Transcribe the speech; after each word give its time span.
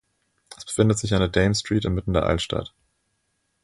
Es 0.57 0.65
befindet 0.65 0.97
sich 0.97 1.13
an 1.13 1.19
der 1.19 1.27
"Dame 1.29 1.53
Street" 1.53 1.85
inmitten 1.85 2.13
der 2.13 2.25
Altstadt. 2.25 2.73